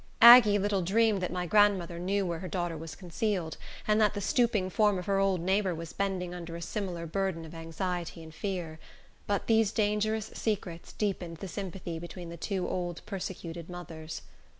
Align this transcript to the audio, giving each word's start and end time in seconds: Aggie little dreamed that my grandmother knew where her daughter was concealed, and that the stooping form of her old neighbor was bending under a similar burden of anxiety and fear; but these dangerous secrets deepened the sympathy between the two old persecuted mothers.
Aggie 0.23 0.57
little 0.57 0.81
dreamed 0.81 1.21
that 1.21 1.31
my 1.31 1.45
grandmother 1.45 1.99
knew 1.99 2.25
where 2.25 2.39
her 2.39 2.47
daughter 2.47 2.75
was 2.75 2.95
concealed, 2.95 3.55
and 3.87 4.01
that 4.01 4.15
the 4.15 4.19
stooping 4.19 4.67
form 4.67 4.97
of 4.97 5.05
her 5.05 5.19
old 5.19 5.41
neighbor 5.41 5.75
was 5.75 5.93
bending 5.93 6.33
under 6.33 6.55
a 6.55 6.61
similar 6.63 7.05
burden 7.05 7.45
of 7.45 7.53
anxiety 7.53 8.23
and 8.23 8.33
fear; 8.33 8.79
but 9.27 9.45
these 9.45 9.71
dangerous 9.71 10.31
secrets 10.33 10.91
deepened 10.93 11.37
the 11.37 11.47
sympathy 11.47 11.99
between 11.99 12.29
the 12.29 12.35
two 12.37 12.67
old 12.67 13.03
persecuted 13.05 13.69
mothers. 13.69 14.23